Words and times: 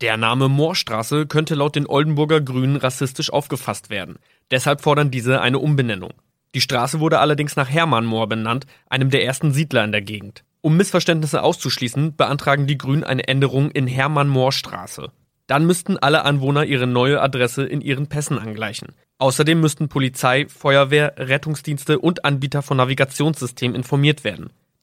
Der 0.00 0.16
Name 0.16 0.48
Moorstraße 0.48 1.26
könnte 1.26 1.54
laut 1.54 1.76
den 1.76 1.86
Oldenburger 1.86 2.40
Grünen 2.40 2.74
rassistisch 2.74 3.32
aufgefasst 3.32 3.90
werden. 3.90 4.16
Deshalb 4.50 4.80
fordern 4.80 5.12
diese 5.12 5.40
eine 5.40 5.60
Umbenennung. 5.60 6.12
Die 6.54 6.60
Straße 6.60 6.98
wurde 6.98 7.20
allerdings 7.20 7.54
nach 7.54 7.70
Hermann 7.70 8.04
Moor 8.04 8.28
benannt, 8.28 8.66
einem 8.90 9.10
der 9.10 9.24
ersten 9.24 9.52
Siedler 9.52 9.84
in 9.84 9.92
der 9.92 10.02
Gegend. 10.02 10.42
Um 10.62 10.76
Missverständnisse 10.76 11.42
auszuschließen, 11.42 12.16
beantragen 12.16 12.66
die 12.66 12.76
Grünen 12.76 13.04
eine 13.04 13.28
Änderung 13.28 13.70
in 13.70 13.86
Hermann 13.86 14.28
Moor 14.28 14.50
Straße. 14.50 15.12
Dann 15.46 15.64
müssten 15.64 15.96
alle 15.98 16.24
Anwohner 16.24 16.64
ihre 16.64 16.88
neue 16.88 17.20
Adresse 17.20 17.64
in 17.64 17.80
ihren 17.80 18.08
Pässen 18.08 18.38
angleichen. 18.38 18.94
Außerdem 19.18 19.60
müssten 19.60 19.88
Polizei, 19.88 20.46
Feuerwehr, 20.48 21.14
Rettungsdienste 21.18 22.00
und 22.00 22.24
Anbieter 22.24 22.62
von 22.62 22.78
Navigationssystemen 22.78 23.76
informiert 23.76 24.24
werden. 24.24 24.50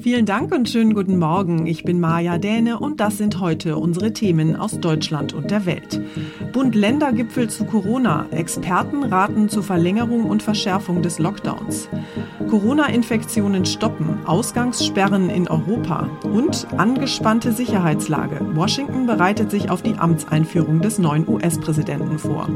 Vielen 0.00 0.26
Dank 0.26 0.54
und 0.54 0.68
schönen 0.68 0.94
guten 0.94 1.18
Morgen. 1.18 1.66
Ich 1.66 1.84
bin 1.84 2.00
Maja 2.00 2.38
Däne 2.38 2.78
und 2.78 3.00
das 3.00 3.18
sind 3.18 3.40
heute 3.40 3.76
unsere 3.76 4.12
Themen 4.12 4.56
aus 4.56 4.80
Deutschland 4.80 5.32
und 5.32 5.50
der 5.50 5.66
Welt. 5.66 6.00
Bund-Länder-Gipfel 6.52 7.48
zu 7.48 7.64
Corona. 7.64 8.26
Experten 8.30 9.04
raten 9.04 9.48
zur 9.48 9.62
Verlängerung 9.62 10.24
und 10.24 10.42
Verschärfung 10.42 11.02
des 11.02 11.18
Lockdowns. 11.18 11.88
Corona-Infektionen 12.48 13.64
stoppen. 13.66 14.18
Ausgangssperren 14.26 15.30
in 15.30 15.48
Europa. 15.48 16.08
Und 16.22 16.66
angespannte 16.76 17.52
Sicherheitslage. 17.52 18.40
Washington 18.54 19.06
bereitet 19.06 19.50
sich 19.50 19.70
auf 19.70 19.82
die 19.82 19.94
Amtseinführung 19.94 20.80
des 20.80 20.98
neuen 20.98 21.28
US-Präsidenten 21.28 22.18
vor. 22.18 22.48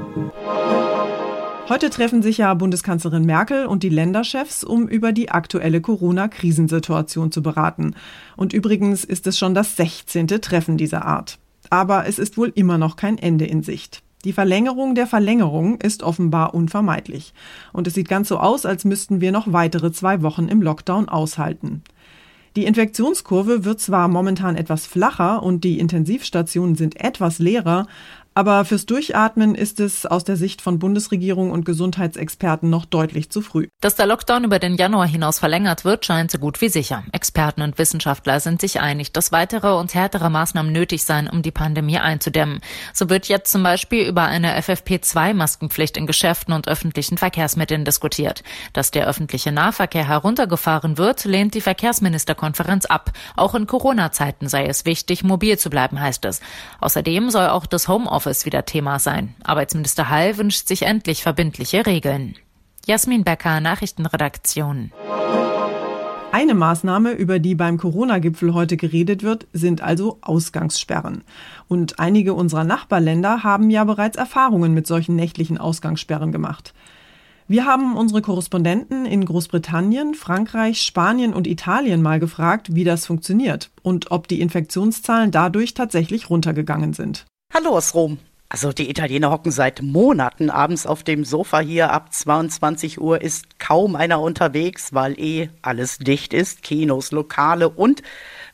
Heute 1.68 1.90
treffen 1.90 2.22
sich 2.22 2.38
ja 2.38 2.54
Bundeskanzlerin 2.54 3.26
Merkel 3.26 3.66
und 3.66 3.82
die 3.82 3.90
Länderchefs, 3.90 4.64
um 4.64 4.88
über 4.88 5.12
die 5.12 5.30
aktuelle 5.30 5.82
Corona-Krisensituation 5.82 7.30
zu 7.30 7.42
beraten. 7.42 7.94
Und 8.38 8.54
übrigens 8.54 9.04
ist 9.04 9.26
es 9.26 9.38
schon 9.38 9.54
das 9.54 9.76
16. 9.76 10.28
Treffen 10.28 10.78
dieser 10.78 11.04
Art. 11.04 11.38
Aber 11.68 12.06
es 12.06 12.18
ist 12.18 12.38
wohl 12.38 12.50
immer 12.54 12.78
noch 12.78 12.96
kein 12.96 13.18
Ende 13.18 13.44
in 13.44 13.62
Sicht. 13.62 14.02
Die 14.24 14.32
Verlängerung 14.32 14.94
der 14.94 15.06
Verlängerung 15.06 15.78
ist 15.82 16.02
offenbar 16.02 16.54
unvermeidlich. 16.54 17.34
Und 17.74 17.86
es 17.86 17.92
sieht 17.92 18.08
ganz 18.08 18.28
so 18.28 18.38
aus, 18.38 18.64
als 18.64 18.86
müssten 18.86 19.20
wir 19.20 19.30
noch 19.30 19.52
weitere 19.52 19.92
zwei 19.92 20.22
Wochen 20.22 20.48
im 20.48 20.62
Lockdown 20.62 21.10
aushalten. 21.10 21.82
Die 22.56 22.64
Infektionskurve 22.64 23.64
wird 23.64 23.78
zwar 23.78 24.08
momentan 24.08 24.56
etwas 24.56 24.86
flacher 24.86 25.42
und 25.42 25.64
die 25.64 25.78
Intensivstationen 25.78 26.76
sind 26.76 26.98
etwas 26.98 27.38
leerer, 27.38 27.86
aber 28.38 28.64
fürs 28.64 28.86
Durchatmen 28.86 29.56
ist 29.56 29.80
es 29.80 30.06
aus 30.06 30.22
der 30.22 30.36
Sicht 30.36 30.62
von 30.62 30.78
Bundesregierung 30.78 31.50
und 31.50 31.64
Gesundheitsexperten 31.64 32.70
noch 32.70 32.84
deutlich 32.84 33.30
zu 33.30 33.40
früh. 33.40 33.66
Dass 33.80 33.96
der 33.96 34.06
Lockdown 34.06 34.44
über 34.44 34.60
den 34.60 34.76
Januar 34.76 35.08
hinaus 35.08 35.40
verlängert 35.40 35.84
wird, 35.84 36.06
scheint 36.06 36.30
so 36.30 36.38
gut 36.38 36.60
wie 36.60 36.68
sicher. 36.68 37.02
Experten 37.10 37.62
und 37.62 37.78
Wissenschaftler 37.78 38.38
sind 38.38 38.60
sich 38.60 38.80
einig, 38.80 39.10
dass 39.10 39.32
weitere 39.32 39.74
und 39.74 39.92
härtere 39.92 40.30
Maßnahmen 40.30 40.70
nötig 40.70 41.02
seien, 41.02 41.28
um 41.28 41.42
die 41.42 41.50
Pandemie 41.50 41.98
einzudämmen. 41.98 42.60
So 42.94 43.10
wird 43.10 43.26
jetzt 43.26 43.50
zum 43.50 43.64
Beispiel 43.64 44.06
über 44.06 44.22
eine 44.22 44.56
FFP2-Maskenpflicht 44.60 45.96
in 45.96 46.06
Geschäften 46.06 46.54
und 46.54 46.68
öffentlichen 46.68 47.18
Verkehrsmitteln 47.18 47.84
diskutiert. 47.84 48.44
Dass 48.72 48.92
der 48.92 49.08
öffentliche 49.08 49.50
Nahverkehr 49.50 50.06
heruntergefahren 50.06 50.96
wird, 50.96 51.24
lehnt 51.24 51.54
die 51.54 51.60
Verkehrsministerkonferenz 51.60 52.84
ab. 52.86 53.10
Auch 53.34 53.56
in 53.56 53.66
Corona-Zeiten 53.66 54.48
sei 54.48 54.66
es 54.66 54.84
wichtig, 54.84 55.24
mobil 55.24 55.58
zu 55.58 55.70
bleiben, 55.70 56.00
heißt 56.00 56.24
es. 56.24 56.40
Außerdem 56.80 57.30
soll 57.30 57.48
auch 57.48 57.66
das 57.66 57.88
Homeoffice 57.88 58.27
Homeoffice 58.28 58.44
wieder 58.44 58.66
Thema 58.66 58.98
sein. 58.98 59.34
Arbeitsminister 59.42 60.10
Hall 60.10 60.36
wünscht 60.36 60.68
sich 60.68 60.82
endlich 60.82 61.22
verbindliche 61.22 61.86
Regeln. 61.86 62.34
Jasmin 62.86 63.24
Becker, 63.24 63.60
Nachrichtenredaktion. 63.60 64.92
Eine 66.30 66.52
Maßnahme, 66.52 67.12
über 67.12 67.38
die 67.38 67.54
beim 67.54 67.78
Corona-Gipfel 67.78 68.52
heute 68.52 68.76
geredet 68.76 69.22
wird, 69.22 69.46
sind 69.54 69.80
also 69.80 70.18
Ausgangssperren. 70.20 71.24
Und 71.68 71.98
einige 71.98 72.34
unserer 72.34 72.64
Nachbarländer 72.64 73.44
haben 73.44 73.70
ja 73.70 73.84
bereits 73.84 74.18
Erfahrungen 74.18 74.74
mit 74.74 74.86
solchen 74.86 75.16
nächtlichen 75.16 75.56
Ausgangssperren 75.56 76.30
gemacht. 76.30 76.74
Wir 77.46 77.64
haben 77.64 77.96
unsere 77.96 78.20
Korrespondenten 78.20 79.06
in 79.06 79.24
Großbritannien, 79.24 80.12
Frankreich, 80.12 80.82
Spanien 80.82 81.32
und 81.32 81.46
Italien 81.46 82.02
mal 82.02 82.20
gefragt, 82.20 82.74
wie 82.74 82.84
das 82.84 83.06
funktioniert 83.06 83.70
und 83.80 84.10
ob 84.10 84.28
die 84.28 84.42
Infektionszahlen 84.42 85.30
dadurch 85.30 85.72
tatsächlich 85.72 86.28
runtergegangen 86.28 86.92
sind. 86.92 87.24
Hallo 87.54 87.70
aus 87.76 87.94
Rom. 87.94 88.18
Also 88.50 88.72
die 88.72 88.88
Italiener 88.88 89.30
hocken 89.30 89.50
seit 89.50 89.82
Monaten 89.82 90.48
abends 90.48 90.86
auf 90.86 91.02
dem 91.02 91.24
Sofa 91.24 91.58
hier. 91.58 91.90
Ab 91.90 92.12
22 92.12 93.00
Uhr 93.00 93.20
ist 93.20 93.58
kaum 93.58 93.96
einer 93.96 94.20
unterwegs, 94.20 94.94
weil 94.94 95.18
eh 95.18 95.48
alles 95.60 95.98
dicht 95.98 96.32
ist. 96.34 96.62
Kinos, 96.62 97.10
Lokale 97.10 97.68
und 97.68 98.02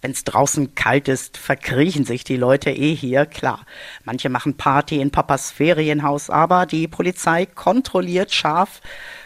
wenn 0.01 0.13
es 0.13 0.25
draußen 0.25 0.75
kalt 0.75 1.09
ist, 1.09 1.37
verkriechen 1.37 2.05
sich 2.05 2.25
die 2.25 2.37
Leute 2.39 2.71
eh 2.71 2.95
hier. 2.95 3.27
Klar, 3.27 3.67
manche 4.05 4.31
machen 4.31 4.57
Party 4.57 5.01
in 5.01 5.11
Papas 5.11 5.51
Ferienhaus, 5.51 6.31
aber 6.31 6.65
die 6.65 6.89
Polizei 6.89 7.47
kontrolliert 7.47 8.33
scharf. 8.33 8.81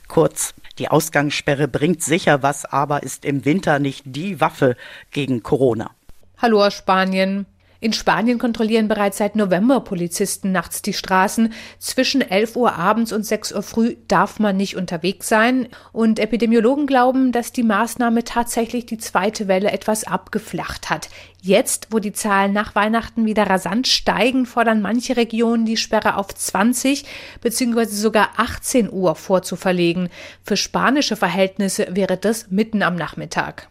Kurz, 0.09 0.55
die 0.79 0.89
Ausgangssperre 0.89 1.69
bringt 1.69 2.03
sicher 2.03 2.43
was, 2.43 2.65
aber 2.65 3.05
ist 3.05 3.25
im 3.25 3.45
Winter 3.45 3.79
nicht 3.79 4.03
die 4.07 4.41
Waffe 4.41 4.77
gegen 5.13 5.43
Corona. 5.43 5.93
Hallo 6.39 6.65
aus 6.65 6.75
Spanien. 6.75 7.47
In 7.81 7.93
Spanien 7.93 8.39
kontrollieren 8.39 8.89
bereits 8.89 9.19
seit 9.19 9.37
November 9.37 9.81
Polizisten 9.81 10.51
nachts 10.51 10.83
die 10.83 10.93
Straßen. 10.93 11.53
Zwischen 11.79 12.23
11 12.23 12.57
Uhr 12.57 12.75
abends 12.75 13.13
und 13.13 13.25
6 13.25 13.53
Uhr 13.53 13.63
früh 13.63 13.95
darf 14.09 14.41
man 14.41 14.57
nicht 14.57 14.77
unterwegs 14.77 15.29
sein. 15.29 15.69
Und 15.93 16.19
Epidemiologen 16.19 16.89
glauben, 16.89 17.31
dass 17.31 17.53
die 17.53 17.63
Maßnahme 17.63 18.25
tatsächlich 18.25 18.87
die 18.87 18.99
zweite 18.99 19.47
Welle 19.47 19.71
etwas 19.71 20.03
abgeflacht 20.03 20.91
hat. 20.91 21.09
Jetzt, 21.41 21.89
wo 21.91 22.01
die 22.01 22.13
Zahlen 22.13 22.53
nach 22.53 22.75
Weihnachten 22.75 23.27
wieder 23.27 23.49
rasant 23.49 23.87
steigen, 23.87 24.45
fordern 24.45 24.83
manche 24.83 25.17
Regionen 25.17 25.65
die 25.65 25.77
Sperre 25.77 26.17
auf 26.17 26.35
20 26.35 27.05
bzw. 27.43 27.85
sogar 27.85 28.31
18 28.39 28.93
Uhr 28.93 29.15
vorzuverlegen. 29.15 30.09
Für 30.43 30.57
spanische 30.57 31.15
Verhältnisse 31.15 31.87
wäre 31.93 32.17
das 32.17 32.51
mitten 32.51 32.83
am 32.83 32.97
Nachmittag. 32.97 33.69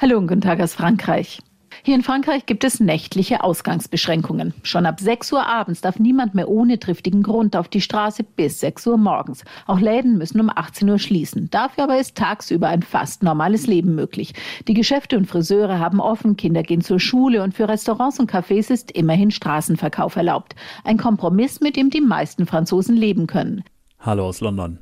Hallo 0.00 0.18
und 0.18 0.26
guten 0.26 0.40
Tag 0.40 0.58
aus 0.60 0.74
Frankreich. 0.74 1.38
Hier 1.88 1.94
in 1.94 2.02
Frankreich 2.02 2.44
gibt 2.44 2.64
es 2.64 2.80
nächtliche 2.80 3.42
Ausgangsbeschränkungen. 3.42 4.52
Schon 4.62 4.84
ab 4.84 5.00
6 5.00 5.32
Uhr 5.32 5.46
abends 5.46 5.80
darf 5.80 5.98
niemand 5.98 6.34
mehr 6.34 6.50
ohne 6.50 6.78
triftigen 6.78 7.22
Grund 7.22 7.56
auf 7.56 7.66
die 7.68 7.80
Straße 7.80 8.24
bis 8.24 8.60
6 8.60 8.88
Uhr 8.88 8.98
morgens. 8.98 9.42
Auch 9.66 9.80
Läden 9.80 10.18
müssen 10.18 10.38
um 10.38 10.50
18 10.54 10.86
Uhr 10.86 10.98
schließen. 10.98 11.48
Dafür 11.50 11.84
aber 11.84 11.98
ist 11.98 12.14
tagsüber 12.14 12.68
ein 12.68 12.82
fast 12.82 13.22
normales 13.22 13.66
Leben 13.66 13.94
möglich. 13.94 14.34
Die 14.68 14.74
Geschäfte 14.74 15.16
und 15.16 15.24
Friseure 15.24 15.78
haben 15.78 15.98
offen, 15.98 16.36
Kinder 16.36 16.62
gehen 16.62 16.82
zur 16.82 17.00
Schule 17.00 17.42
und 17.42 17.54
für 17.54 17.70
Restaurants 17.70 18.20
und 18.20 18.30
Cafés 18.30 18.70
ist 18.70 18.90
immerhin 18.90 19.30
Straßenverkauf 19.30 20.14
erlaubt. 20.16 20.56
Ein 20.84 20.98
Kompromiss, 20.98 21.62
mit 21.62 21.76
dem 21.76 21.88
die 21.88 22.02
meisten 22.02 22.44
Franzosen 22.44 22.98
leben 22.98 23.26
können. 23.26 23.64
Hallo 23.98 24.26
aus 24.26 24.42
London. 24.42 24.78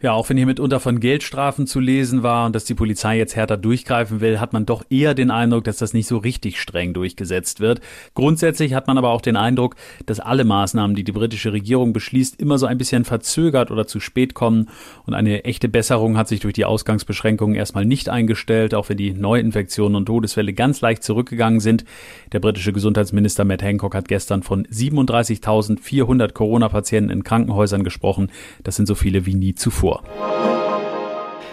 Ja, 0.00 0.12
auch 0.12 0.28
wenn 0.28 0.36
hier 0.36 0.46
mitunter 0.46 0.78
von 0.78 1.00
Geldstrafen 1.00 1.66
zu 1.66 1.80
lesen 1.80 2.22
war 2.22 2.46
und 2.46 2.54
dass 2.54 2.64
die 2.64 2.76
Polizei 2.76 3.18
jetzt 3.18 3.34
härter 3.34 3.56
durchgreifen 3.56 4.20
will, 4.20 4.38
hat 4.38 4.52
man 4.52 4.64
doch 4.64 4.84
eher 4.90 5.12
den 5.12 5.32
Eindruck, 5.32 5.64
dass 5.64 5.78
das 5.78 5.92
nicht 5.92 6.06
so 6.06 6.18
richtig 6.18 6.60
streng 6.60 6.94
durchgesetzt 6.94 7.58
wird. 7.58 7.80
Grundsätzlich 8.14 8.74
hat 8.74 8.86
man 8.86 8.96
aber 8.96 9.10
auch 9.10 9.20
den 9.20 9.34
Eindruck, 9.34 9.74
dass 10.06 10.20
alle 10.20 10.44
Maßnahmen, 10.44 10.94
die 10.94 11.02
die 11.02 11.10
britische 11.10 11.52
Regierung 11.52 11.92
beschließt, 11.92 12.40
immer 12.40 12.58
so 12.58 12.66
ein 12.66 12.78
bisschen 12.78 13.04
verzögert 13.04 13.72
oder 13.72 13.88
zu 13.88 13.98
spät 13.98 14.34
kommen. 14.34 14.68
Und 15.04 15.14
eine 15.14 15.44
echte 15.44 15.68
Besserung 15.68 16.16
hat 16.16 16.28
sich 16.28 16.38
durch 16.38 16.54
die 16.54 16.64
Ausgangsbeschränkungen 16.64 17.56
erstmal 17.56 17.84
nicht 17.84 18.08
eingestellt, 18.08 18.76
auch 18.76 18.88
wenn 18.88 18.98
die 18.98 19.14
Neuinfektionen 19.14 19.96
und 19.96 20.06
Todesfälle 20.06 20.52
ganz 20.52 20.80
leicht 20.80 21.02
zurückgegangen 21.02 21.58
sind. 21.58 21.84
Der 22.30 22.38
britische 22.38 22.72
Gesundheitsminister 22.72 23.44
Matt 23.44 23.62
Hancock 23.62 23.96
hat 23.96 24.06
gestern 24.06 24.44
von 24.44 24.64
37.400 24.64 26.34
Corona-Patienten 26.34 27.10
in 27.10 27.24
Krankenhäusern 27.24 27.82
gesprochen. 27.82 28.30
Das 28.62 28.76
sind 28.76 28.86
so 28.86 28.94
viele 28.94 29.26
wie 29.26 29.34
nie 29.34 29.56
zuvor 29.56 29.87
vor. 29.88 30.02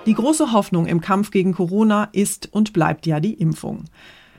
Die 0.06 0.14
große 0.14 0.52
Hoffnung 0.52 0.86
im 0.86 1.02
Kampf 1.02 1.32
gegen 1.32 1.54
Corona 1.54 2.10
ist 2.12 2.50
und 2.52 2.74
bleibt 2.74 3.08
ja 3.08 3.20
die 3.20 3.34
Impfung. 3.34 3.86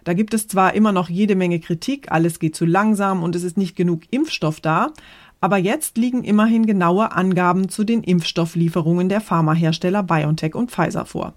Da 0.04 0.12
gibt 0.12 0.34
es 0.34 0.46
zwar 0.46 0.74
immer 0.74 0.92
noch 0.92 1.08
jede 1.08 1.34
Menge 1.34 1.58
Kritik, 1.58 2.12
alles 2.12 2.38
geht 2.38 2.54
zu 2.54 2.64
langsam 2.64 3.22
und 3.22 3.34
es 3.34 3.42
ist 3.42 3.56
nicht 3.56 3.74
genug 3.74 4.02
Impfstoff 4.10 4.60
da, 4.60 4.92
aber 5.40 5.56
jetzt 5.56 5.96
liegen 5.96 6.22
immerhin 6.24 6.66
genaue 6.66 7.12
Angaben 7.12 7.68
zu 7.68 7.84
den 7.84 8.04
Impfstofflieferungen 8.04 9.08
der 9.08 9.20
Pharmahersteller 9.20 10.02
BioNTech 10.02 10.54
und 10.54 10.70
Pfizer 10.70 11.06
vor. 11.06 11.34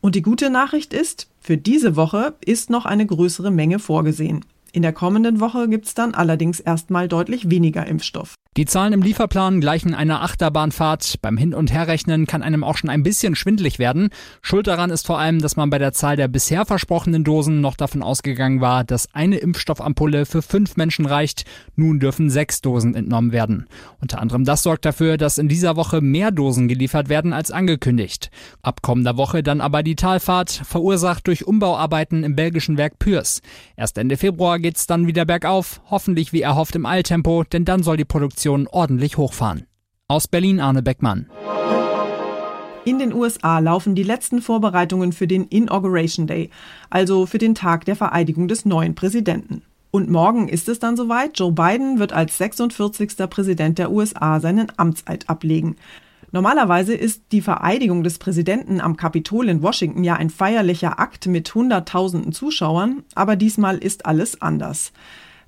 Und 0.00 0.14
die 0.14 0.22
gute 0.22 0.50
Nachricht 0.50 0.92
ist, 0.94 1.28
für 1.40 1.56
diese 1.56 1.94
Woche 1.94 2.34
ist 2.44 2.70
noch 2.70 2.86
eine 2.86 3.06
größere 3.06 3.50
Menge 3.50 3.78
vorgesehen. 3.78 4.44
In 4.72 4.82
der 4.82 4.92
kommenden 4.92 5.38
Woche 5.40 5.68
gibt 5.68 5.86
es 5.86 5.94
dann 5.94 6.14
allerdings 6.14 6.60
erstmal 6.60 7.08
deutlich 7.08 7.50
weniger 7.50 7.86
Impfstoff. 7.86 8.34
Die 8.56 8.64
Zahlen 8.64 8.92
im 8.92 9.02
Lieferplan 9.02 9.60
gleichen 9.60 9.94
einer 9.94 10.22
Achterbahnfahrt. 10.22 11.22
Beim 11.22 11.36
Hin- 11.36 11.54
und 11.54 11.70
Herrechnen 11.70 12.26
kann 12.26 12.42
einem 12.42 12.64
auch 12.64 12.76
schon 12.76 12.90
ein 12.90 13.04
bisschen 13.04 13.36
schwindlig 13.36 13.78
werden. 13.78 14.08
Schuld 14.42 14.66
daran 14.66 14.90
ist 14.90 15.06
vor 15.06 15.20
allem, 15.20 15.38
dass 15.38 15.54
man 15.54 15.70
bei 15.70 15.78
der 15.78 15.92
Zahl 15.92 16.16
der 16.16 16.26
bisher 16.26 16.66
versprochenen 16.66 17.22
Dosen 17.22 17.60
noch 17.60 17.76
davon 17.76 18.02
ausgegangen 18.02 18.60
war, 18.60 18.82
dass 18.82 19.14
eine 19.14 19.36
Impfstoffampulle 19.36 20.26
für 20.26 20.42
fünf 20.42 20.76
Menschen 20.76 21.06
reicht. 21.06 21.44
Nun 21.76 22.00
dürfen 22.00 22.28
sechs 22.28 22.60
Dosen 22.60 22.96
entnommen 22.96 23.30
werden. 23.30 23.68
Unter 24.00 24.20
anderem 24.20 24.44
das 24.44 24.64
sorgt 24.64 24.84
dafür, 24.84 25.16
dass 25.16 25.38
in 25.38 25.46
dieser 25.46 25.76
Woche 25.76 26.00
mehr 26.00 26.32
Dosen 26.32 26.66
geliefert 26.66 27.08
werden 27.08 27.32
als 27.32 27.52
angekündigt. 27.52 28.32
Ab 28.62 28.82
kommender 28.82 29.16
Woche 29.16 29.44
dann 29.44 29.60
aber 29.60 29.84
die 29.84 29.94
Talfahrt, 29.94 30.50
verursacht 30.50 31.28
durch 31.28 31.46
Umbauarbeiten 31.46 32.24
im 32.24 32.34
belgischen 32.34 32.78
Werk 32.78 32.98
Pürs. 32.98 33.42
Erst 33.76 33.96
Ende 33.96 34.16
Februar 34.16 34.58
geht's 34.58 34.88
dann 34.88 35.06
wieder 35.06 35.24
bergauf, 35.24 35.80
hoffentlich 35.88 36.32
wie 36.32 36.42
erhofft 36.42 36.74
im 36.74 36.84
Eiltempo, 36.84 37.44
denn 37.44 37.64
dann 37.64 37.84
soll 37.84 37.96
die 37.96 38.04
Produktion 38.04 38.39
Produktion 38.40 38.68
ordentlich 38.68 39.18
hochfahren. 39.18 39.66
Aus 40.08 40.26
Berlin 40.26 40.60
Arne 40.60 40.82
Beckmann. 40.82 41.26
In 42.86 42.98
den 42.98 43.12
USA 43.12 43.58
laufen 43.58 43.94
die 43.94 44.02
letzten 44.02 44.40
Vorbereitungen 44.40 45.12
für 45.12 45.26
den 45.26 45.44
Inauguration 45.44 46.26
Day, 46.26 46.48
also 46.88 47.26
für 47.26 47.36
den 47.36 47.54
Tag 47.54 47.84
der 47.84 47.96
Vereidigung 47.96 48.48
des 48.48 48.64
neuen 48.64 48.94
Präsidenten. 48.94 49.60
Und 49.90 50.08
morgen 50.08 50.48
ist 50.48 50.70
es 50.70 50.78
dann 50.78 50.96
soweit. 50.96 51.38
Joe 51.38 51.52
Biden 51.52 51.98
wird 51.98 52.14
als 52.14 52.38
46. 52.38 53.28
Präsident 53.28 53.78
der 53.78 53.90
USA 53.90 54.40
seinen 54.40 54.72
Amtseid 54.78 55.28
ablegen. 55.28 55.76
Normalerweise 56.32 56.94
ist 56.94 57.24
die 57.32 57.42
Vereidigung 57.42 58.02
des 58.02 58.18
Präsidenten 58.18 58.80
am 58.80 58.96
Kapitol 58.96 59.50
in 59.50 59.60
Washington 59.60 60.02
ja 60.02 60.14
ein 60.14 60.30
feierlicher 60.30 60.98
Akt 60.98 61.26
mit 61.26 61.54
Hunderttausenden 61.54 62.32
Zuschauern, 62.32 63.02
aber 63.14 63.36
diesmal 63.36 63.76
ist 63.76 64.06
alles 64.06 64.40
anders. 64.40 64.92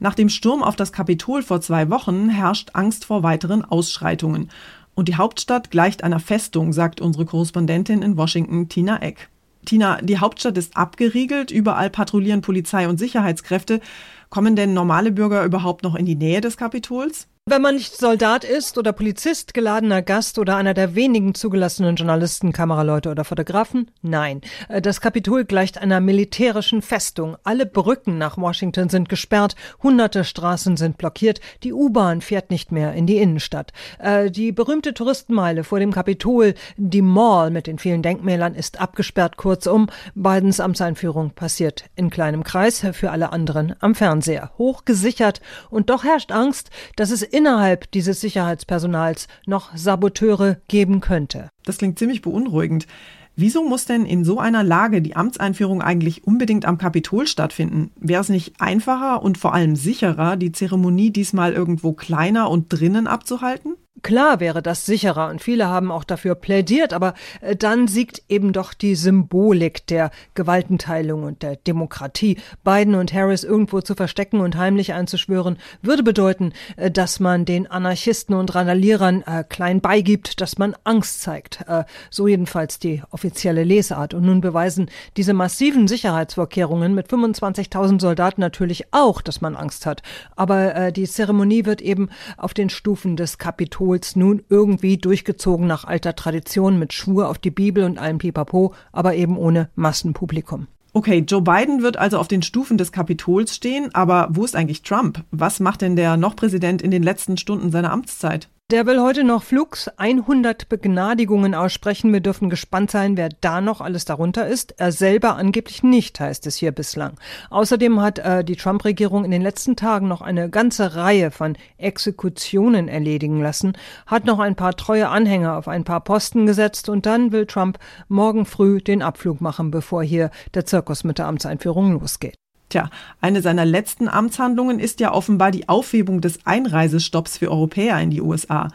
Nach 0.02 0.16
dem 0.16 0.30
Sturm 0.30 0.64
auf 0.64 0.74
das 0.74 0.90
Kapitol 0.90 1.44
vor 1.44 1.60
zwei 1.60 1.88
Wochen 1.88 2.28
herrscht 2.28 2.70
Angst 2.72 3.04
vor 3.04 3.22
weiteren 3.22 3.64
Ausschreitungen. 3.64 4.50
Und 4.96 5.06
die 5.06 5.14
Hauptstadt 5.14 5.70
gleicht 5.70 6.02
einer 6.02 6.18
Festung, 6.18 6.72
sagt 6.72 7.00
unsere 7.00 7.24
Korrespondentin 7.24 8.02
in 8.02 8.16
Washington, 8.16 8.68
Tina 8.68 9.00
Eck. 9.00 9.28
Tina, 9.64 10.02
die 10.02 10.18
Hauptstadt 10.18 10.58
ist 10.58 10.76
abgeriegelt, 10.76 11.52
überall 11.52 11.88
patrouillieren 11.88 12.40
Polizei 12.40 12.88
und 12.88 12.98
Sicherheitskräfte. 12.98 13.80
Kommen 14.28 14.56
denn 14.56 14.74
normale 14.74 15.12
Bürger 15.12 15.44
überhaupt 15.44 15.84
noch 15.84 15.94
in 15.94 16.04
die 16.04 16.16
Nähe 16.16 16.40
des 16.40 16.56
Kapitols? 16.56 17.28
Wenn 17.44 17.60
man 17.60 17.74
nicht 17.74 17.96
Soldat 17.96 18.44
ist 18.44 18.78
oder 18.78 18.92
Polizist, 18.92 19.52
geladener 19.52 20.00
Gast 20.00 20.38
oder 20.38 20.54
einer 20.54 20.74
der 20.74 20.94
wenigen 20.94 21.34
zugelassenen 21.34 21.96
Journalisten, 21.96 22.52
Kameraleute 22.52 23.10
oder 23.10 23.24
Fotografen, 23.24 23.90
nein. 24.00 24.42
Äh, 24.68 24.80
das 24.80 25.00
Kapitol 25.00 25.44
gleicht 25.44 25.78
einer 25.78 25.98
militärischen 25.98 26.82
Festung. 26.82 27.36
Alle 27.42 27.66
Brücken 27.66 28.16
nach 28.16 28.38
Washington 28.38 28.90
sind 28.90 29.08
gesperrt, 29.08 29.56
hunderte 29.82 30.22
Straßen 30.22 30.76
sind 30.76 30.98
blockiert, 30.98 31.40
die 31.64 31.72
U-Bahn 31.72 32.20
fährt 32.20 32.50
nicht 32.50 32.70
mehr 32.70 32.94
in 32.94 33.08
die 33.08 33.16
Innenstadt. 33.16 33.72
Äh, 33.98 34.30
die 34.30 34.52
berühmte 34.52 34.94
Touristenmeile 34.94 35.64
vor 35.64 35.80
dem 35.80 35.90
Kapitol, 35.90 36.54
die 36.76 37.02
Mall 37.02 37.50
mit 37.50 37.66
den 37.66 37.80
vielen 37.80 38.02
Denkmälern, 38.02 38.54
ist 38.54 38.80
abgesperrt. 38.80 39.36
Kurzum, 39.36 39.88
Bidens 40.14 40.60
Amtseinführung 40.60 41.32
passiert 41.32 41.86
in 41.96 42.08
kleinem 42.08 42.44
Kreis, 42.44 42.86
für 42.92 43.10
alle 43.10 43.32
anderen 43.32 43.74
am 43.80 43.96
Fernseher. 43.96 44.52
Hoch 44.58 44.84
gesichert 44.84 45.40
und 45.70 45.90
doch 45.90 46.04
herrscht 46.04 46.30
Angst, 46.30 46.70
dass 46.94 47.10
es 47.10 47.31
innerhalb 47.32 47.90
dieses 47.90 48.20
Sicherheitspersonals 48.20 49.28
noch 49.46 49.76
Saboteure 49.76 50.58
geben 50.68 51.00
könnte. 51.00 51.48
Das 51.64 51.78
klingt 51.78 51.98
ziemlich 51.98 52.22
beunruhigend. 52.22 52.86
Wieso 53.34 53.66
muss 53.66 53.86
denn 53.86 54.04
in 54.04 54.24
so 54.24 54.38
einer 54.38 54.62
Lage 54.62 55.00
die 55.00 55.16
Amtseinführung 55.16 55.80
eigentlich 55.80 56.26
unbedingt 56.26 56.66
am 56.66 56.76
Kapitol 56.76 57.26
stattfinden? 57.26 57.90
Wäre 57.96 58.20
es 58.20 58.28
nicht 58.28 58.60
einfacher 58.60 59.22
und 59.22 59.38
vor 59.38 59.54
allem 59.54 59.74
sicherer, 59.74 60.36
die 60.36 60.52
Zeremonie 60.52 61.10
diesmal 61.10 61.54
irgendwo 61.54 61.92
kleiner 61.94 62.50
und 62.50 62.66
drinnen 62.68 63.06
abzuhalten? 63.06 63.76
Klar 64.00 64.40
wäre 64.40 64.62
das 64.62 64.86
sicherer 64.86 65.28
und 65.28 65.42
viele 65.42 65.68
haben 65.68 65.92
auch 65.92 66.02
dafür 66.02 66.34
plädiert, 66.34 66.94
aber 66.94 67.12
äh, 67.42 67.54
dann 67.54 67.86
siegt 67.86 68.22
eben 68.28 68.54
doch 68.54 68.72
die 68.72 68.94
Symbolik 68.96 69.86
der 69.86 70.10
Gewaltenteilung 70.34 71.24
und 71.24 71.42
der 71.42 71.56
Demokratie. 71.56 72.38
Biden 72.64 72.94
und 72.94 73.12
Harris 73.12 73.44
irgendwo 73.44 73.82
zu 73.82 73.94
verstecken 73.94 74.40
und 74.40 74.56
heimlich 74.56 74.94
einzuschwören, 74.94 75.58
würde 75.82 76.02
bedeuten, 76.02 76.52
äh, 76.76 76.90
dass 76.90 77.20
man 77.20 77.44
den 77.44 77.70
Anarchisten 77.70 78.34
und 78.34 78.54
Randalierern 78.54 79.22
äh, 79.22 79.44
klein 79.44 79.82
beigibt, 79.82 80.40
dass 80.40 80.56
man 80.56 80.74
Angst 80.84 81.20
zeigt. 81.20 81.60
Äh, 81.68 81.84
so 82.10 82.26
jedenfalls 82.26 82.78
die 82.78 83.02
offizielle 83.10 83.62
Lesart. 83.62 84.14
Und 84.14 84.24
nun 84.24 84.40
beweisen 84.40 84.90
diese 85.18 85.34
massiven 85.34 85.86
Sicherheitsvorkehrungen 85.86 86.94
mit 86.94 87.08
25.000 87.08 88.00
Soldaten 88.00 88.40
natürlich 88.40 88.86
auch, 88.90 89.20
dass 89.20 89.42
man 89.42 89.54
Angst 89.54 89.84
hat. 89.84 90.02
Aber 90.34 90.74
äh, 90.74 90.92
die 90.92 91.06
Zeremonie 91.06 91.66
wird 91.66 91.82
eben 91.82 92.08
auf 92.38 92.54
den 92.54 92.70
Stufen 92.70 93.16
des 93.16 93.36
Kapitols 93.36 93.81
Kohl's 93.82 94.14
nun 94.14 94.44
irgendwie 94.48 94.96
durchgezogen 94.96 95.66
nach 95.66 95.82
alter 95.82 96.14
Tradition 96.14 96.78
mit 96.78 96.92
Schwur 96.92 97.28
auf 97.28 97.38
die 97.38 97.50
Bibel 97.50 97.82
und 97.82 97.98
allem 97.98 98.18
Pipapo, 98.18 98.74
aber 98.92 99.16
eben 99.16 99.36
ohne 99.36 99.70
Massenpublikum. 99.74 100.68
Okay, 100.92 101.24
Joe 101.26 101.42
Biden 101.42 101.82
wird 101.82 101.96
also 101.96 102.18
auf 102.18 102.28
den 102.28 102.42
Stufen 102.42 102.78
des 102.78 102.92
Kapitols 102.92 103.56
stehen, 103.56 103.92
aber 103.92 104.28
wo 104.30 104.44
ist 104.44 104.54
eigentlich 104.54 104.82
Trump? 104.82 105.24
Was 105.32 105.58
macht 105.58 105.80
denn 105.82 105.96
der 105.96 106.16
noch 106.16 106.36
Präsident 106.36 106.80
in 106.80 106.92
den 106.92 107.02
letzten 107.02 107.36
Stunden 107.36 107.72
seiner 107.72 107.90
Amtszeit? 107.90 108.48
Der 108.72 108.86
will 108.86 109.02
heute 109.02 109.22
noch 109.22 109.42
Flugs 109.42 109.88
100 109.98 110.70
Begnadigungen 110.70 111.54
aussprechen. 111.54 112.10
Wir 112.10 112.20
dürfen 112.20 112.48
gespannt 112.48 112.90
sein, 112.90 113.18
wer 113.18 113.28
da 113.42 113.60
noch 113.60 113.82
alles 113.82 114.06
darunter 114.06 114.48
ist. 114.48 114.80
Er 114.80 114.92
selber 114.92 115.36
angeblich 115.36 115.82
nicht, 115.82 116.18
heißt 116.18 116.46
es 116.46 116.56
hier 116.56 116.72
bislang. 116.72 117.18
Außerdem 117.50 118.00
hat 118.00 118.18
äh, 118.20 118.42
die 118.42 118.56
Trump-Regierung 118.56 119.26
in 119.26 119.30
den 119.30 119.42
letzten 119.42 119.76
Tagen 119.76 120.08
noch 120.08 120.22
eine 120.22 120.48
ganze 120.48 120.94
Reihe 120.94 121.30
von 121.30 121.58
Exekutionen 121.76 122.88
erledigen 122.88 123.42
lassen, 123.42 123.74
hat 124.06 124.24
noch 124.24 124.38
ein 124.38 124.56
paar 124.56 124.74
treue 124.74 125.10
Anhänger 125.10 125.58
auf 125.58 125.68
ein 125.68 125.84
paar 125.84 126.00
Posten 126.00 126.46
gesetzt 126.46 126.88
und 126.88 127.04
dann 127.04 127.30
will 127.30 127.44
Trump 127.44 127.78
morgen 128.08 128.46
früh 128.46 128.80
den 128.80 129.02
Abflug 129.02 129.42
machen, 129.42 129.70
bevor 129.70 130.02
hier 130.02 130.30
der 130.54 130.64
Zirkus 130.64 131.04
mit 131.04 131.18
der 131.18 131.26
Amtseinführung 131.26 131.92
losgeht. 132.00 132.41
Tja, 132.72 132.88
eine 133.20 133.42
seiner 133.42 133.66
letzten 133.66 134.08
Amtshandlungen 134.08 134.80
ist 134.80 134.98
ja 135.00 135.12
offenbar 135.12 135.50
die 135.50 135.68
Aufhebung 135.68 136.22
des 136.22 136.38
Einreisestopps 136.46 137.36
für 137.36 137.50
Europäer 137.50 138.00
in 138.00 138.08
die 138.08 138.22
USA. 138.22 138.68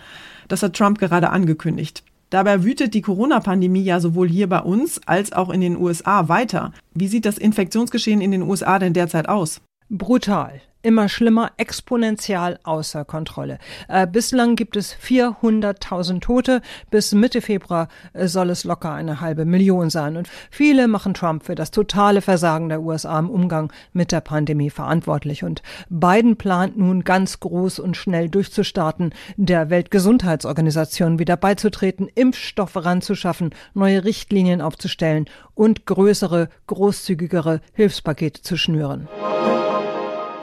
Das 0.48 0.62
hat 0.62 0.76
Trump 0.76 1.00
gerade 1.00 1.32
angekündigt. 1.32 2.04
Dabei 2.30 2.64
wütet 2.64 2.94
die 2.94 3.02
Corona-Pandemie 3.02 3.82
ja 3.82 4.00
sowohl 4.00 4.30
hier 4.30 4.48
bei 4.48 4.60
uns 4.60 5.02
als 5.08 5.34
auch 5.34 5.50
in 5.50 5.62
den 5.62 5.78
USA 5.78 6.30
weiter. 6.30 6.74
Wie 6.94 7.08
sieht 7.08 7.26
das 7.26 7.40
Infektionsgeschehen 7.40 8.22
in 8.22 8.30
den 8.30 8.44
USA 8.44 8.78
denn 8.78 8.94
derzeit 8.94 9.28
aus? 9.28 9.62
Brutal. 9.90 10.62
Immer 10.88 11.10
schlimmer, 11.10 11.52
exponentiell 11.58 12.60
außer 12.64 13.04
Kontrolle. 13.04 13.60
Äh, 13.90 14.08
bislang 14.08 14.56
gibt 14.56 14.78
es 14.78 14.96
400.000 14.96 16.22
Tote. 16.22 16.62
Bis 16.90 17.14
Mitte 17.14 17.42
Februar 17.42 17.90
äh, 18.14 18.28
soll 18.28 18.50
es 18.50 18.64
locker 18.64 18.94
eine 18.94 19.20
halbe 19.20 19.44
Million 19.44 19.90
sein. 19.90 20.16
Und 20.16 20.30
viele 20.50 20.88
machen 20.88 21.14
Trump 21.14 21.44
für 21.44 21.56
das 21.56 21.72
totale 21.72 22.22
Versagen 22.22 22.70
der 22.70 22.82
USA 22.82 23.20
im 23.20 23.30
Umgang 23.30 23.74
mit 23.92 24.14
der 24.14 24.22
Pandemie 24.22 24.70
verantwortlich. 24.70 25.44
Und 25.44 25.62
Biden 25.90 26.38
plant 26.38 26.78
nun 26.78 27.04
ganz 27.04 27.42
groß 27.42 27.80
und 27.80 27.98
schnell 27.98 28.30
durchzustarten, 28.30 29.14
der 29.36 29.70
Weltgesundheitsorganisation 29.70 31.20
wieder 31.20 31.36
beizutreten, 31.36 32.08
Impfstoffe 32.16 32.78
ranzuschaffen, 32.78 33.54
neue 33.74 34.06
Richtlinien 34.06 34.62
aufzustellen 34.62 35.26
und 35.54 35.86
größere, 35.86 36.48
großzügigere 36.68 37.60
Hilfspakete 37.74 38.42
zu 38.42 38.56
schnüren. 38.56 39.10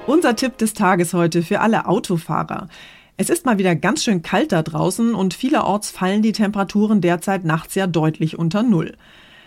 Unser 0.06 0.37
Tipp 0.37 0.58
des 0.58 0.75
Tages 0.75 1.14
heute 1.14 1.42
für 1.42 1.61
alle 1.61 1.87
Autofahrer. 1.87 2.68
Es 3.16 3.30
ist 3.30 3.46
mal 3.46 3.56
wieder 3.56 3.75
ganz 3.75 4.04
schön 4.04 4.20
kalt 4.20 4.52
da 4.52 4.62
draußen 4.62 5.14
und 5.14 5.32
vielerorts 5.32 5.90
fallen 5.90 6.20
die 6.20 6.32
Temperaturen 6.32 7.00
derzeit 7.00 7.44
nachts 7.46 7.75
ja 7.75 7.87
deutlich 7.87 8.38
unter 8.38 8.62
Null. 8.62 8.96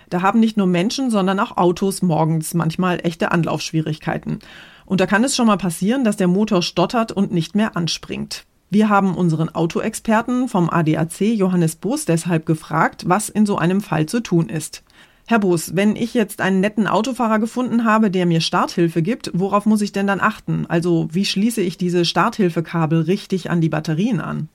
Da 0.09 0.23
haben 0.23 0.39
nicht 0.39 0.57
nur 0.57 0.65
Menschen, 0.65 1.11
sondern 1.11 1.39
auch 1.39 1.57
Autos 1.57 2.01
morgens 2.01 2.55
manchmal 2.55 2.99
echte 3.03 3.31
Anlaufschwierigkeiten. 3.31 4.39
Und 4.87 4.99
da 4.99 5.05
kann 5.05 5.23
es 5.23 5.35
schon 5.35 5.45
mal 5.45 5.57
passieren, 5.57 6.03
dass 6.03 6.17
der 6.17 6.27
Motor 6.27 6.63
stottert 6.63 7.11
und 7.11 7.31
nicht 7.31 7.55
mehr 7.55 7.77
anspringt. 7.77 8.45
Wir 8.71 8.89
haben 8.89 9.15
unseren 9.15 9.53
Autoexperten 9.53 10.49
vom 10.49 10.71
ADAC 10.71 11.21
Johannes 11.21 11.75
Boos 11.75 12.05
deshalb 12.05 12.47
gefragt, 12.47 13.03
was 13.07 13.29
in 13.29 13.45
so 13.45 13.59
einem 13.59 13.81
Fall 13.81 14.07
zu 14.07 14.21
tun 14.21 14.49
ist. 14.49 14.83
Herr 15.29 15.39
Boos, 15.39 15.75
wenn 15.75 15.97
ich 15.97 16.13
jetzt 16.13 16.39
einen 16.39 16.61
netten 16.61 16.87
Autofahrer 16.87 17.39
gefunden 17.39 17.83
habe, 17.83 18.09
der 18.09 18.25
mir 18.25 18.39
Starthilfe 18.39 19.01
gibt, 19.01 19.29
worauf 19.33 19.65
muss 19.65 19.81
ich 19.81 19.91
denn 19.91 20.07
dann 20.07 20.21
achten? 20.21 20.65
Also 20.67 21.09
wie 21.11 21.25
schließe 21.25 21.61
ich 21.61 21.77
diese 21.77 22.05
Starthilfekabel 22.05 23.01
richtig 23.01 23.49
an 23.49 23.59
die 23.59 23.67
Batterien 23.67 24.21
an? 24.21 24.47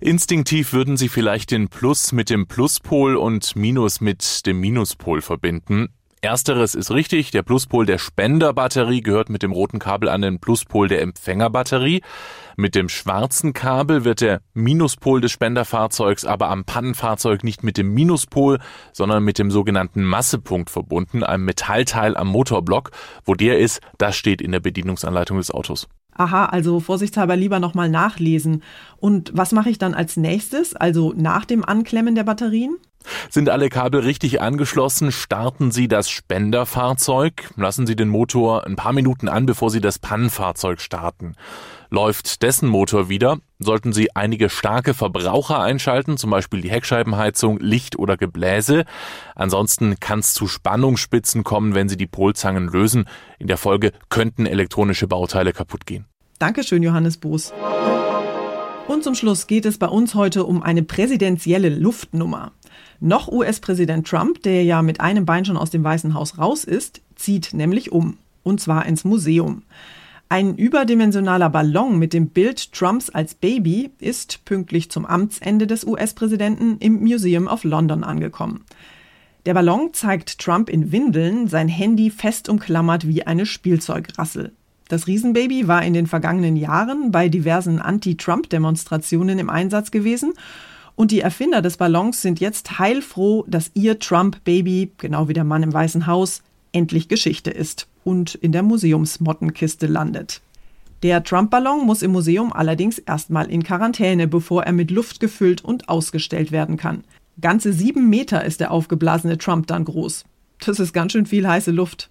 Instinktiv 0.00 0.72
würden 0.72 0.96
Sie 0.96 1.08
vielleicht 1.08 1.50
den 1.50 1.66
Plus 1.66 2.12
mit 2.12 2.30
dem 2.30 2.46
Pluspol 2.46 3.16
und 3.16 3.56
Minus 3.56 4.00
mit 4.00 4.46
dem 4.46 4.60
Minuspol 4.60 5.20
verbinden. 5.20 5.88
Ersteres 6.24 6.74
ist 6.74 6.90
richtig, 6.90 7.32
der 7.32 7.42
Pluspol 7.42 7.84
der 7.84 7.98
Spenderbatterie 7.98 9.02
gehört 9.02 9.28
mit 9.28 9.42
dem 9.42 9.52
roten 9.52 9.78
Kabel 9.78 10.08
an 10.08 10.22
den 10.22 10.40
Pluspol 10.40 10.88
der 10.88 11.02
Empfängerbatterie. 11.02 12.00
Mit 12.56 12.74
dem 12.74 12.88
schwarzen 12.88 13.52
Kabel 13.52 14.04
wird 14.04 14.22
der 14.22 14.40
Minuspol 14.54 15.20
des 15.20 15.32
Spenderfahrzeugs 15.32 16.24
aber 16.24 16.48
am 16.48 16.64
Pannenfahrzeug 16.64 17.44
nicht 17.44 17.62
mit 17.62 17.76
dem 17.76 17.92
Minuspol, 17.92 18.58
sondern 18.92 19.22
mit 19.22 19.38
dem 19.38 19.50
sogenannten 19.50 20.02
Massepunkt 20.02 20.70
verbunden, 20.70 21.22
einem 21.22 21.44
Metallteil 21.44 22.16
am 22.16 22.28
Motorblock. 22.28 22.90
Wo 23.26 23.34
der 23.34 23.58
ist, 23.58 23.82
das 23.98 24.16
steht 24.16 24.40
in 24.40 24.52
der 24.52 24.60
Bedienungsanleitung 24.60 25.36
des 25.36 25.50
Autos. 25.50 25.88
Aha, 26.16 26.46
also 26.46 26.80
vorsichtshalber 26.80 27.36
lieber 27.36 27.58
nochmal 27.58 27.90
nachlesen. 27.90 28.62
Und 28.96 29.32
was 29.34 29.52
mache 29.52 29.68
ich 29.68 29.78
dann 29.78 29.94
als 29.94 30.16
nächstes, 30.16 30.74
also 30.74 31.12
nach 31.14 31.44
dem 31.44 31.64
Anklemmen 31.64 32.14
der 32.14 32.24
Batterien? 32.24 32.78
Sind 33.30 33.48
alle 33.48 33.68
Kabel 33.68 34.00
richtig 34.00 34.40
angeschlossen, 34.40 35.12
starten 35.12 35.70
Sie 35.70 35.88
das 35.88 36.10
Spenderfahrzeug, 36.10 37.50
lassen 37.56 37.86
Sie 37.86 37.96
den 37.96 38.08
Motor 38.08 38.66
ein 38.66 38.76
paar 38.76 38.92
Minuten 38.92 39.28
an, 39.28 39.46
bevor 39.46 39.70
Sie 39.70 39.80
das 39.80 39.98
Pannenfahrzeug 39.98 40.80
starten. 40.80 41.34
Läuft 41.90 42.42
dessen 42.42 42.68
Motor 42.68 43.08
wieder, 43.08 43.38
sollten 43.58 43.92
Sie 43.92 44.14
einige 44.16 44.48
starke 44.48 44.94
Verbraucher 44.94 45.60
einschalten, 45.60 46.16
zum 46.16 46.30
Beispiel 46.30 46.60
die 46.60 46.70
Heckscheibenheizung, 46.70 47.60
Licht 47.60 47.98
oder 47.98 48.16
Gebläse. 48.16 48.84
Ansonsten 49.34 50.00
kann 50.00 50.18
es 50.18 50.34
zu 50.34 50.48
Spannungsspitzen 50.48 51.44
kommen, 51.44 51.74
wenn 51.74 51.88
Sie 51.88 51.96
die 51.96 52.06
Polzangen 52.06 52.68
lösen. 52.68 53.04
In 53.38 53.46
der 53.46 53.58
Folge 53.58 53.92
könnten 54.08 54.46
elektronische 54.46 55.06
Bauteile 55.06 55.52
kaputt 55.52 55.86
gehen. 55.86 56.06
Dankeschön, 56.38 56.82
Johannes 56.82 57.16
Boos. 57.16 57.52
Und 58.86 59.02
zum 59.02 59.14
Schluss 59.14 59.46
geht 59.46 59.64
es 59.64 59.78
bei 59.78 59.86
uns 59.86 60.14
heute 60.14 60.44
um 60.44 60.62
eine 60.62 60.82
präsidentielle 60.82 61.70
Luftnummer. 61.70 62.52
Noch 63.00 63.28
US-Präsident 63.28 64.06
Trump, 64.06 64.42
der 64.42 64.64
ja 64.64 64.82
mit 64.82 65.00
einem 65.00 65.26
Bein 65.26 65.44
schon 65.44 65.56
aus 65.56 65.70
dem 65.70 65.84
Weißen 65.84 66.14
Haus 66.14 66.38
raus 66.38 66.64
ist, 66.64 67.00
zieht 67.16 67.52
nämlich 67.52 67.92
um. 67.92 68.16
Und 68.42 68.60
zwar 68.60 68.86
ins 68.86 69.04
Museum. 69.04 69.62
Ein 70.28 70.56
überdimensionaler 70.56 71.50
Ballon 71.50 71.98
mit 71.98 72.12
dem 72.12 72.28
Bild 72.28 72.72
Trumps 72.72 73.10
als 73.10 73.34
Baby 73.34 73.90
ist 74.00 74.44
pünktlich 74.44 74.90
zum 74.90 75.06
Amtsende 75.06 75.66
des 75.66 75.84
US-Präsidenten 75.84 76.78
im 76.78 77.00
Museum 77.00 77.46
of 77.46 77.64
London 77.64 78.04
angekommen. 78.04 78.64
Der 79.46 79.54
Ballon 79.54 79.90
zeigt 79.92 80.38
Trump 80.38 80.70
in 80.70 80.90
Windeln, 80.90 81.48
sein 81.48 81.68
Handy 81.68 82.10
fest 82.10 82.48
umklammert 82.48 83.06
wie 83.06 83.26
eine 83.26 83.44
Spielzeugrassel. 83.44 84.52
Das 84.88 85.06
Riesenbaby 85.06 85.68
war 85.68 85.84
in 85.84 85.92
den 85.92 86.06
vergangenen 86.06 86.56
Jahren 86.56 87.10
bei 87.10 87.28
diversen 87.28 87.78
Anti-Trump-Demonstrationen 87.78 89.38
im 89.38 89.50
Einsatz 89.50 89.90
gewesen 89.90 90.34
und 90.96 91.10
die 91.10 91.20
Erfinder 91.20 91.62
des 91.62 91.76
Ballons 91.76 92.22
sind 92.22 92.40
jetzt 92.40 92.78
heilfroh, 92.78 93.44
dass 93.48 93.70
ihr 93.74 93.98
Trump-Baby, 93.98 94.92
genau 94.98 95.28
wie 95.28 95.32
der 95.32 95.44
Mann 95.44 95.62
im 95.62 95.72
Weißen 95.72 96.06
Haus, 96.06 96.42
endlich 96.72 97.08
Geschichte 97.08 97.50
ist 97.50 97.88
und 98.04 98.34
in 98.34 98.52
der 98.52 98.62
Museumsmottenkiste 98.62 99.86
landet. 99.86 100.40
Der 101.02 101.22
Trump-Ballon 101.22 101.84
muss 101.84 102.02
im 102.02 102.12
Museum 102.12 102.52
allerdings 102.52 102.98
erstmal 102.98 103.50
in 103.50 103.62
Quarantäne, 103.62 104.26
bevor 104.26 104.64
er 104.64 104.72
mit 104.72 104.90
Luft 104.90 105.20
gefüllt 105.20 105.62
und 105.64 105.88
ausgestellt 105.88 106.50
werden 106.50 106.76
kann. 106.76 107.04
Ganze 107.40 107.72
sieben 107.72 108.08
Meter 108.08 108.44
ist 108.44 108.60
der 108.60 108.70
aufgeblasene 108.70 109.38
Trump 109.38 109.66
dann 109.66 109.84
groß. 109.84 110.24
Das 110.64 110.78
ist 110.78 110.92
ganz 110.92 111.12
schön 111.12 111.26
viel 111.26 111.46
heiße 111.46 111.72
Luft. 111.72 112.10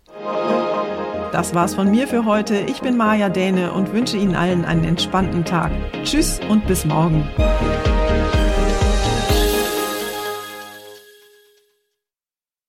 Das 1.31 1.55
war's 1.55 1.73
von 1.73 1.89
mir 1.89 2.07
für 2.07 2.25
heute. 2.25 2.59
Ich 2.69 2.81
bin 2.81 2.95
Maja 2.95 3.29
Däne 3.29 3.73
und 3.73 3.91
wünsche 3.93 4.17
Ihnen 4.17 4.35
allen 4.35 4.65
einen 4.65 4.83
entspannten 4.83 5.43
Tag. 5.43 5.71
Tschüss 6.03 6.39
und 6.49 6.67
bis 6.67 6.85
morgen. 6.85 7.27